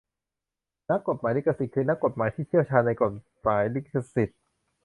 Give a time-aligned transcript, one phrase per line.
[0.89, 3.11] นักกฎหมายลิขสิทธิ์ คือนักกฎหมายที่เชี่ยวชาญในกฎ
[3.43, 4.37] หมายลิขสิทธิ์